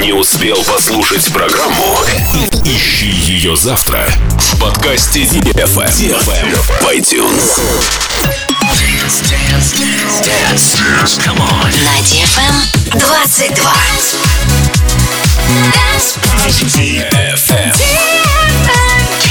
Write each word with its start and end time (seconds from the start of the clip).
Не 0.00 0.12
успел 0.12 0.56
послушать 0.64 1.32
программу? 1.32 1.98
Ищи 2.64 3.06
ее 3.06 3.54
завтра 3.56 4.06
в 4.38 4.58
подкасте 4.58 5.24
DFM 5.24 5.88
в 6.80 6.88
iTunes. 6.88 7.60
На 11.84 12.00
DFM 12.00 12.98
22. 12.98 13.72
DFM. 16.64 18.29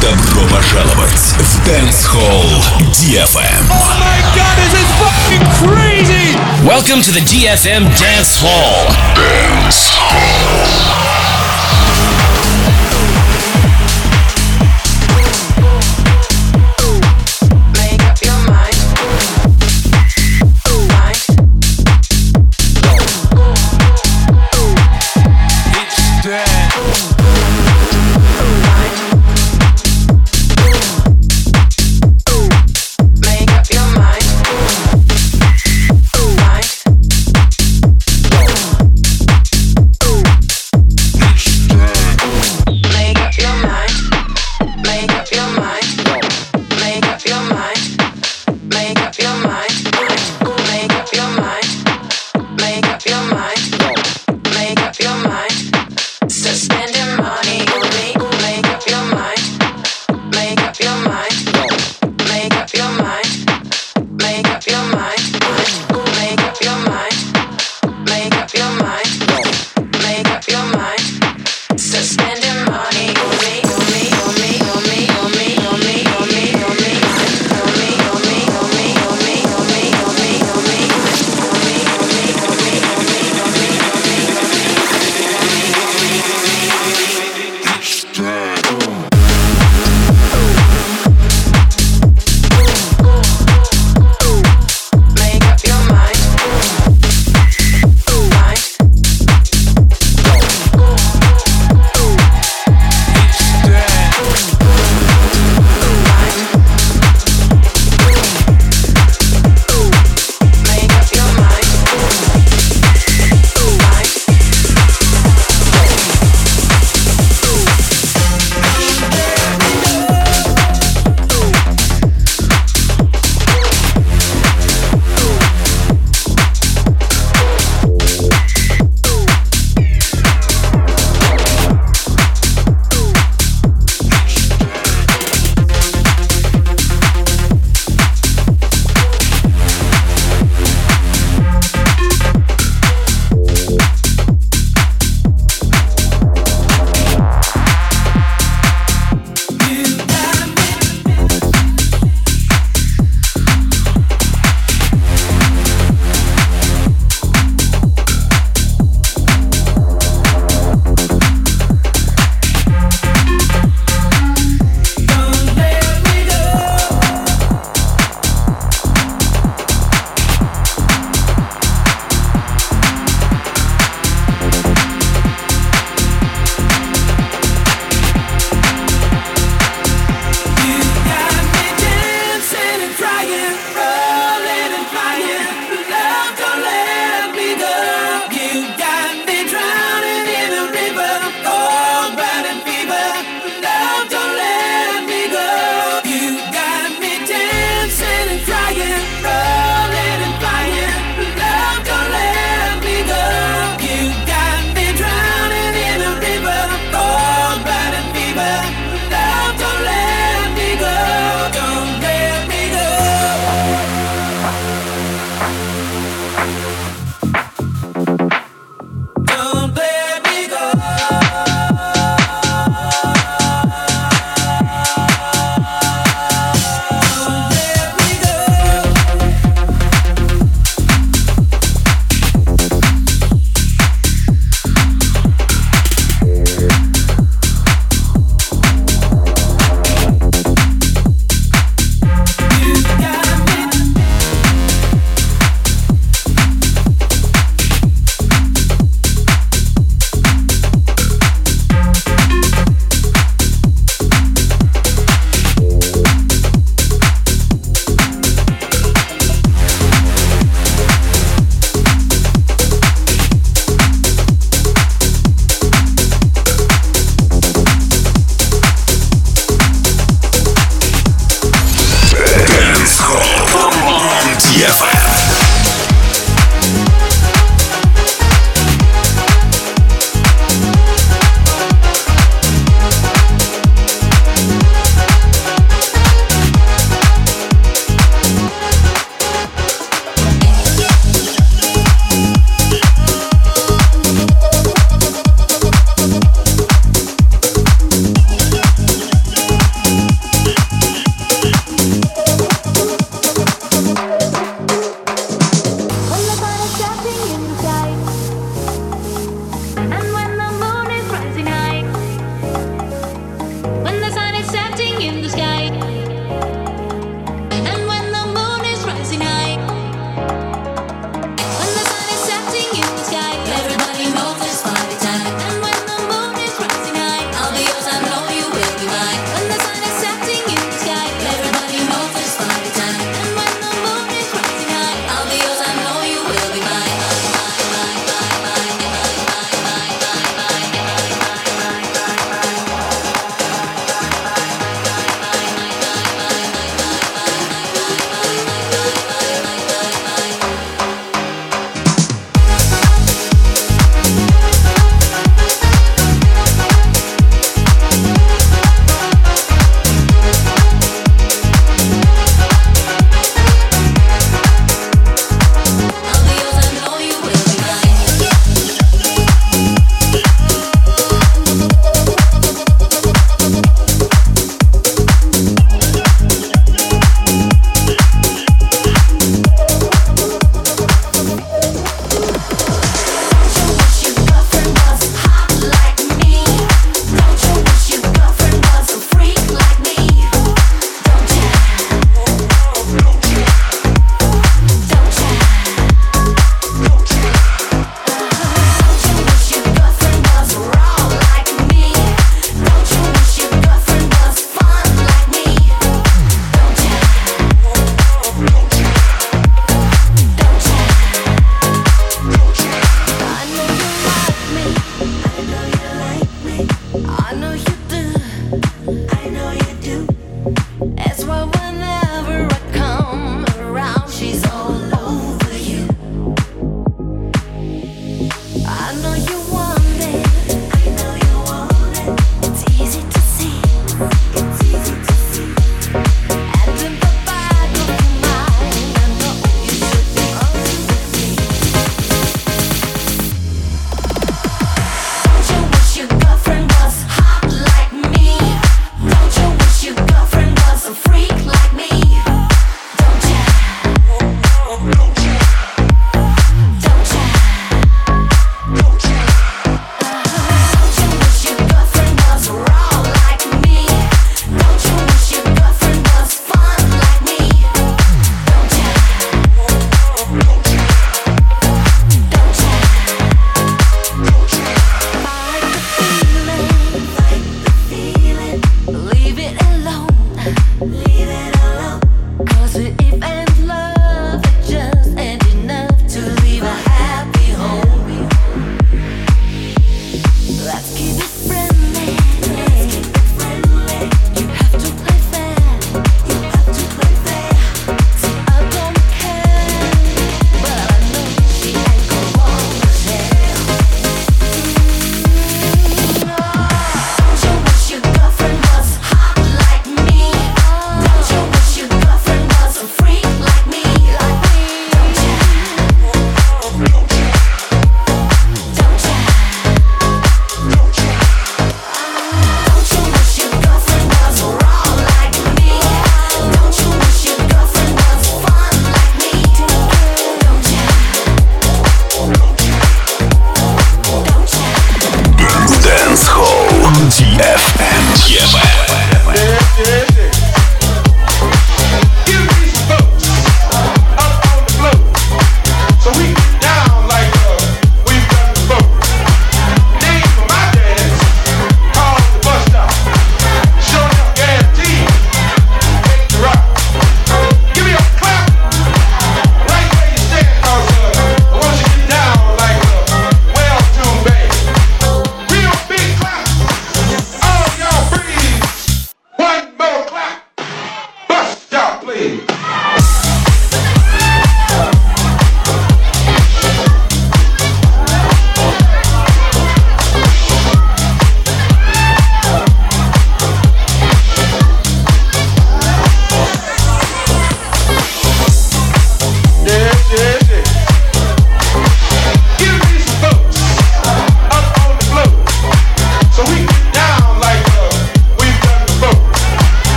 Добро 0.00 0.42
пожаловать 0.48 1.34
в 1.38 1.68
Dance 1.68 2.06
Hall 2.06 2.62
DFM. 2.92 3.68
Welcome 6.64 7.02
to 7.02 7.12
the 7.12 7.20
DFM 7.20 7.86
Dance 7.96 8.36
Hall. 8.40 8.88
Dance 9.14 9.92
Make 10.12 11.45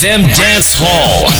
DFM 0.00 0.22
Dance 0.34 0.78
Hall. 0.78 1.39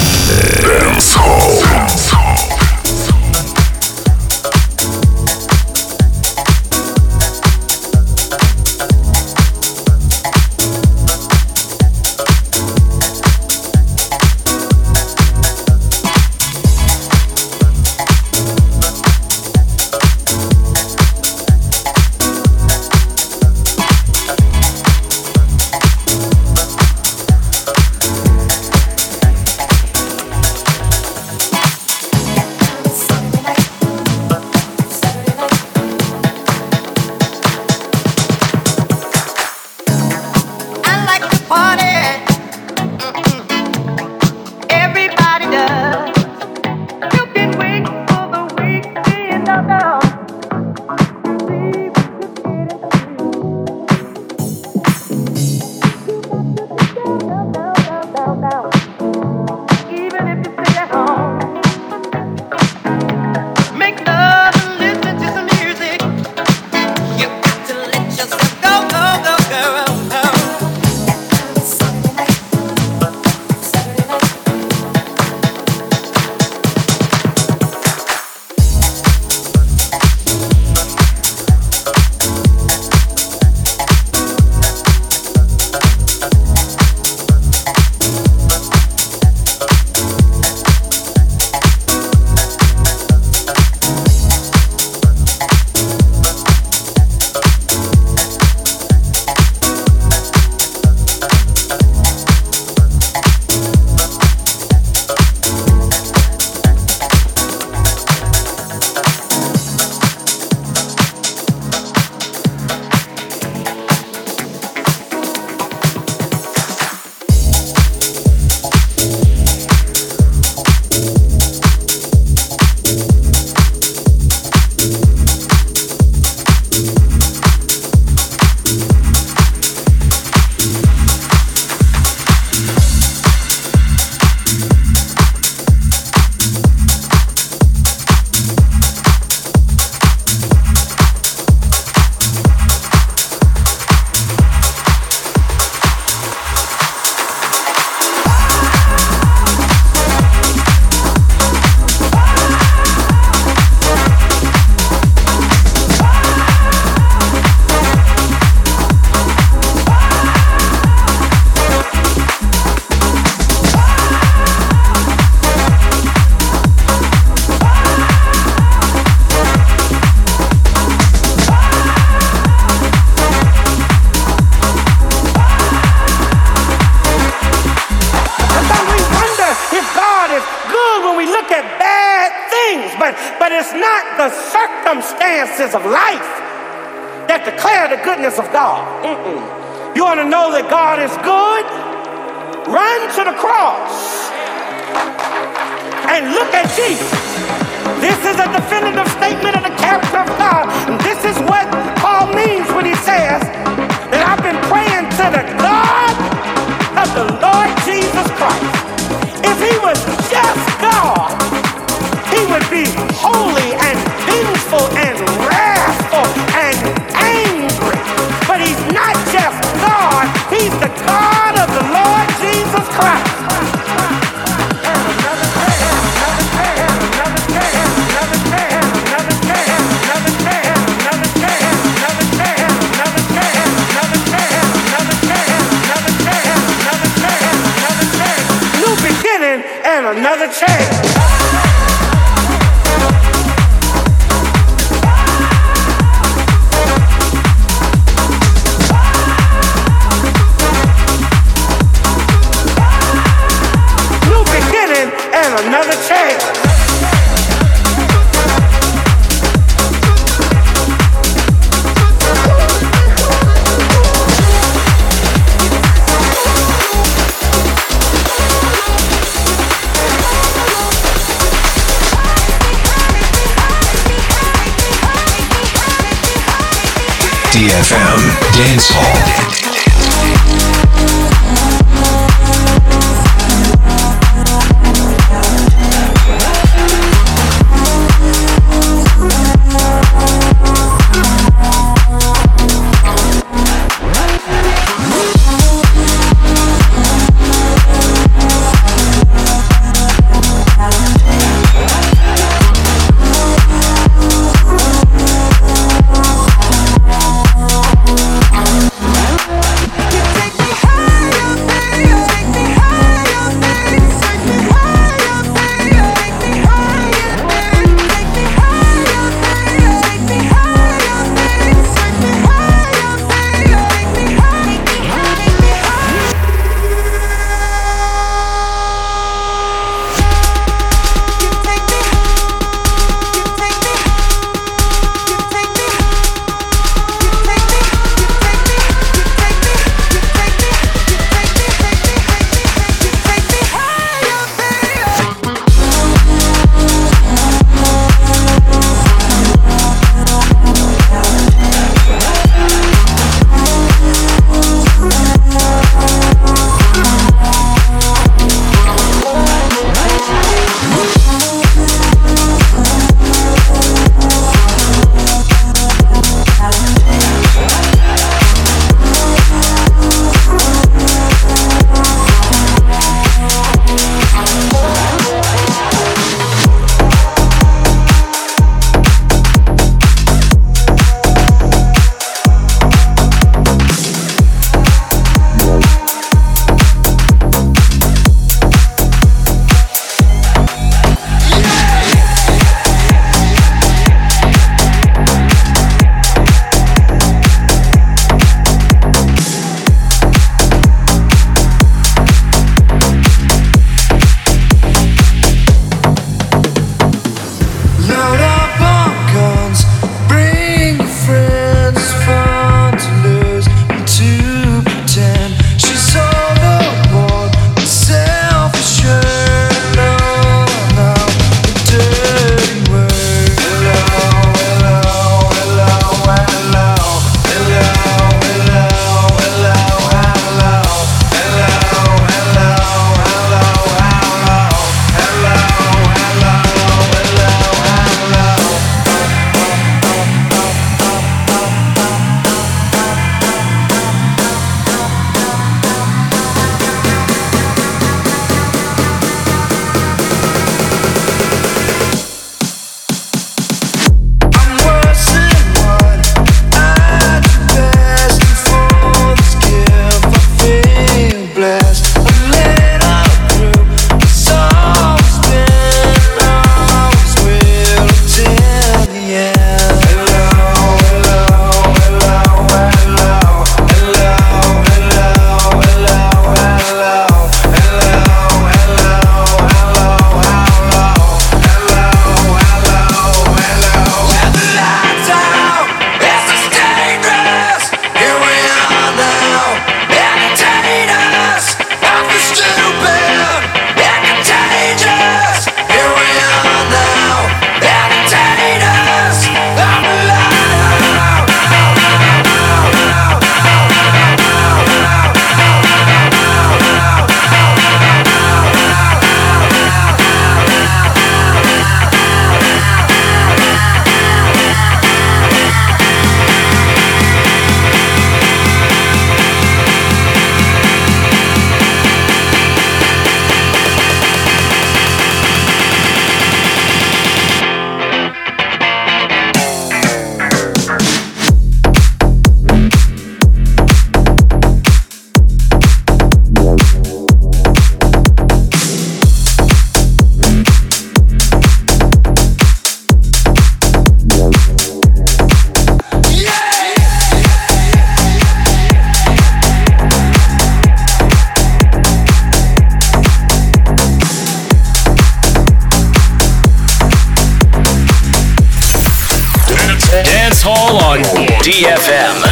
DFM. 561.63 562.50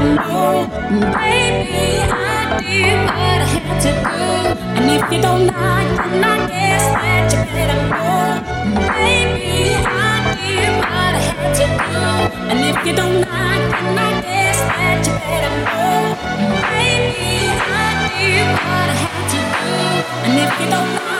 I 0.00 0.14
know, 0.14 0.66
baby, 1.12 2.00
I 2.00 2.56
did 2.64 2.96
what 3.04 3.40
I 3.40 3.52
had 3.52 3.80
to 3.84 3.90
do. 4.00 4.24
And 4.80 4.90
if 4.96 5.12
you 5.12 5.20
don't 5.20 5.46
like, 5.46 5.92
then 6.08 6.24
I 6.24 6.48
guess 6.48 6.84
that 6.96 7.28
you 7.28 7.42
better 7.52 7.80
go. 7.92 8.08
baby, 8.96 9.76
I 9.76 10.32
did 10.40 10.72
what 10.80 11.12
I 11.12 11.22
had 11.28 11.52
to 11.60 11.66
do. 11.84 12.00
And 12.48 12.60
if 12.64 12.86
you 12.86 12.94
don't 12.96 13.20
like, 13.20 13.66
then 13.76 13.98
I 13.98 14.20
guess 14.24 14.58
that 14.72 15.04
you 15.04 15.12
better 15.28 15.54
go. 15.68 15.84
baby, 16.80 17.52
I 17.60 18.08
did 18.16 18.48
what 18.56 18.88
I 18.88 19.04
had 19.04 19.24
to 19.32 19.40
do. 19.60 19.76
And 20.24 20.38
if 20.40 20.60
you 20.60 20.70
don't 20.70 20.94
like. 20.94 21.19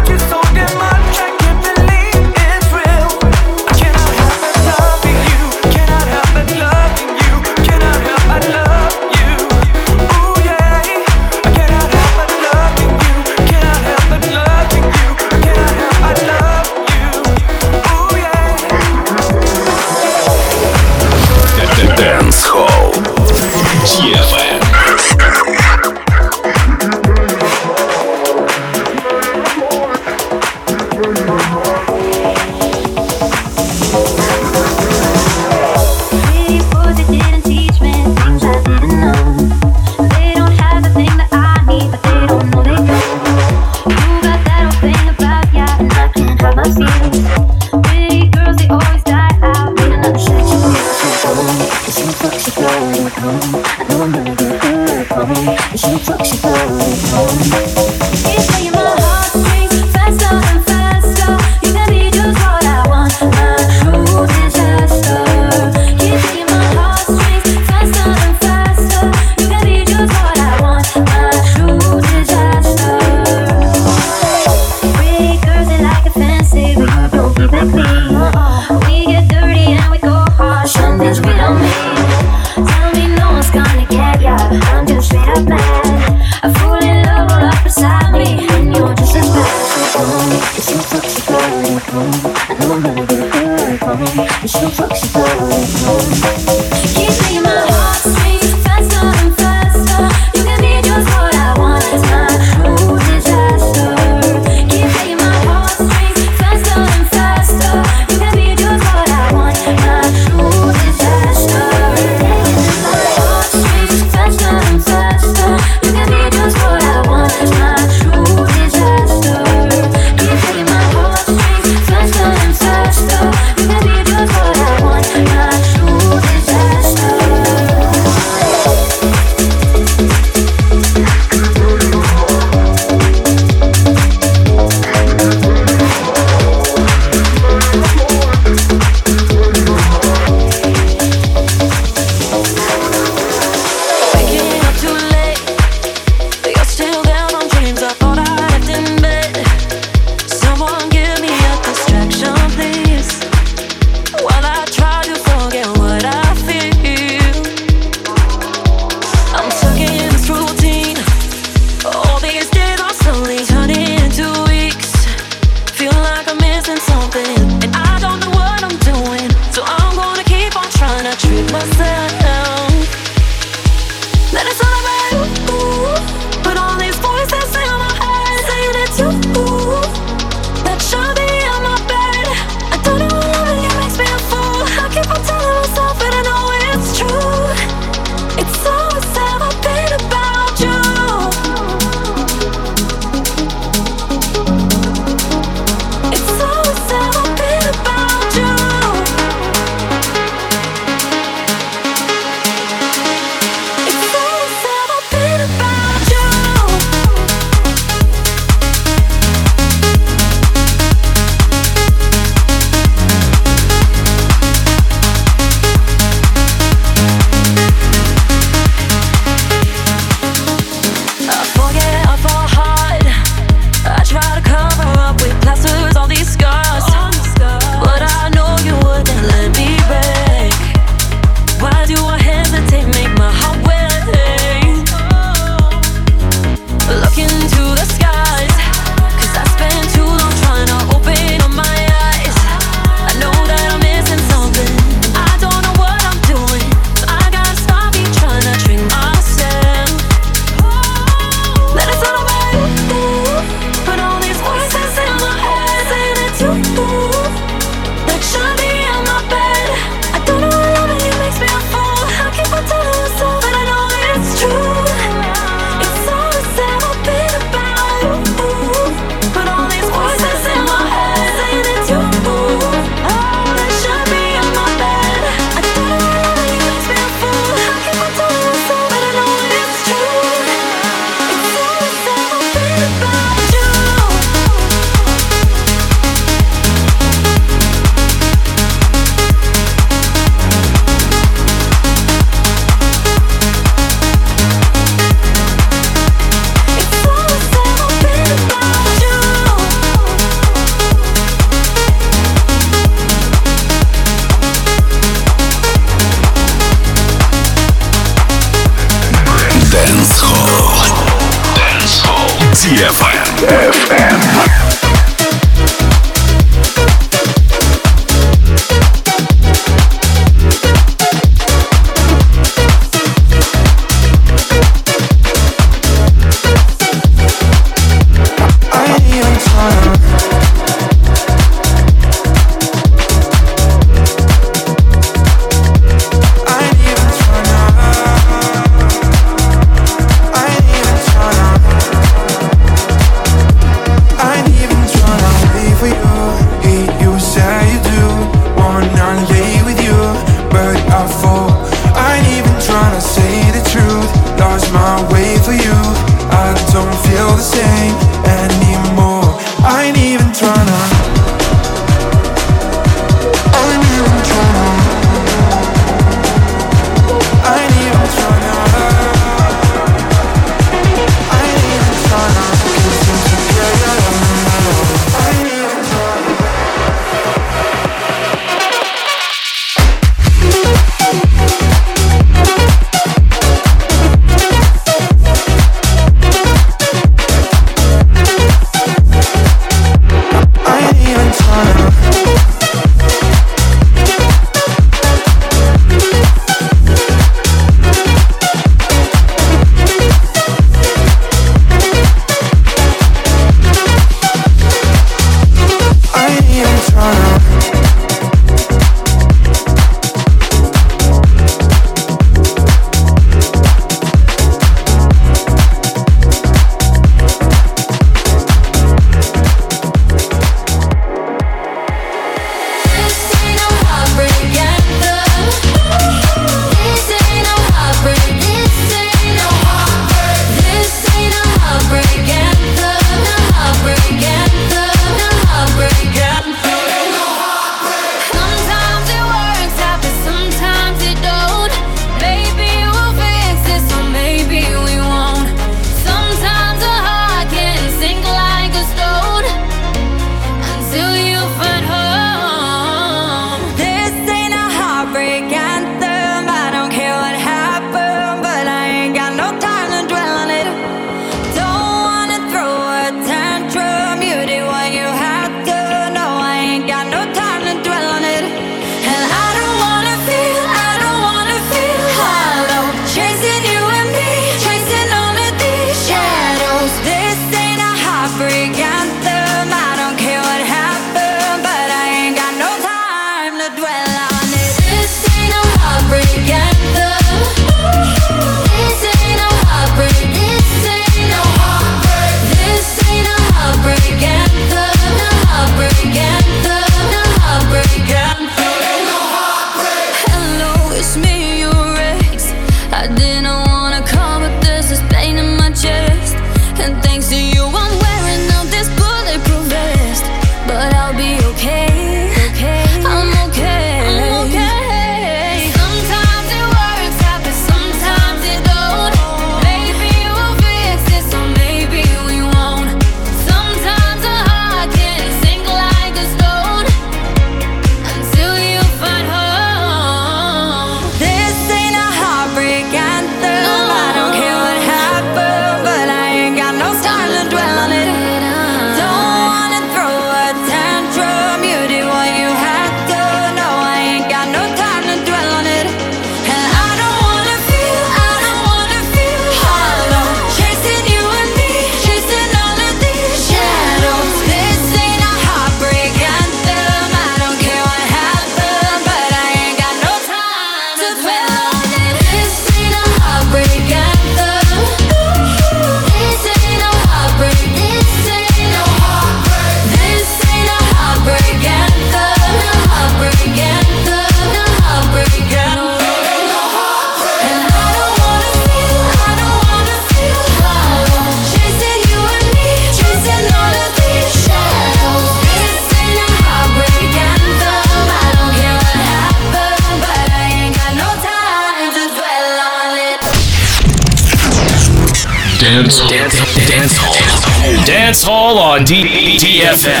Dance, 595.68 596.00
dance, 596.08 596.34
dance 596.66 596.96
hall. 596.96 597.84
Dance 597.84 598.22
hall 598.22 598.56
on 598.56 598.86
DFM. 598.86 600.00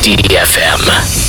DFM. 0.00 1.25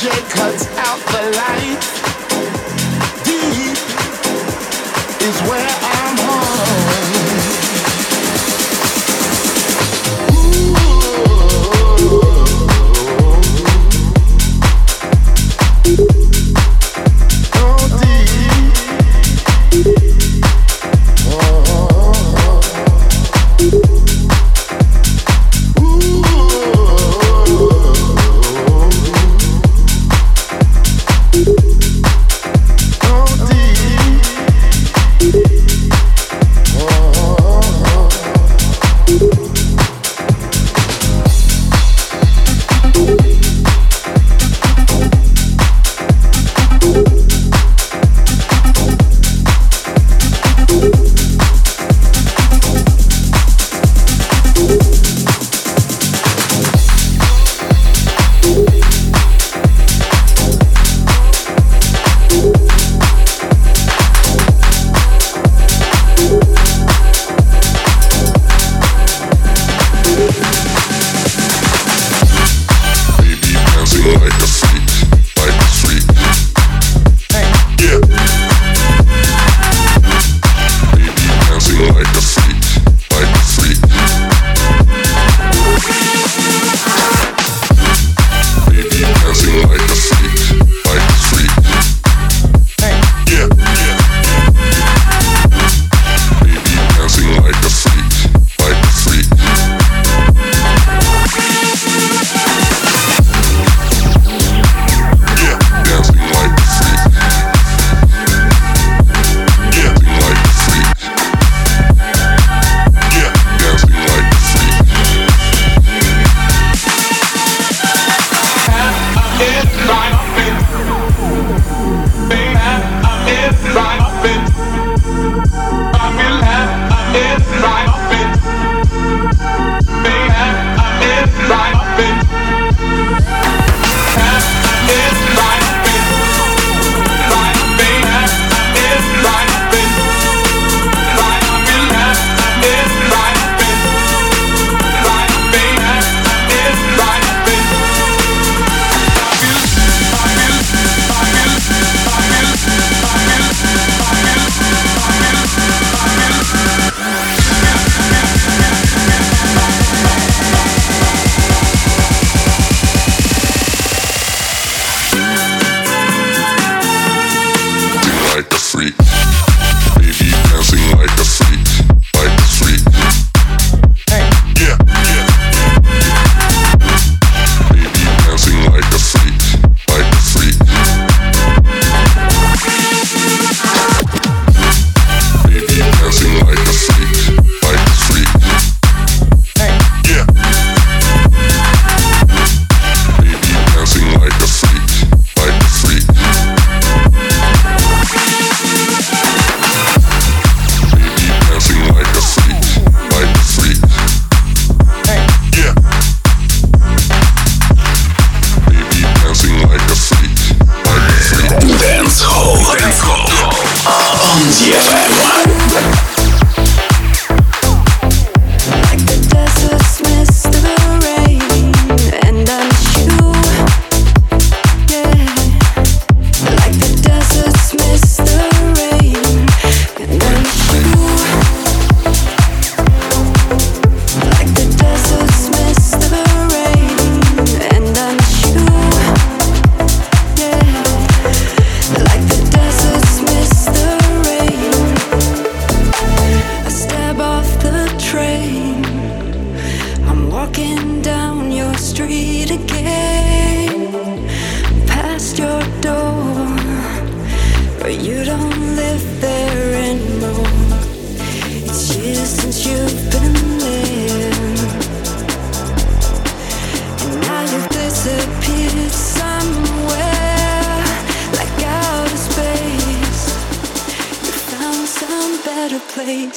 DJ 0.00 0.08
cuts 0.30 0.66
out 0.78 0.98
the 1.12 1.36
light. 1.36 1.99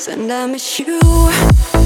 And 0.07 0.31
I 0.31 0.45
miss 0.45 0.79
you. 0.79 1.82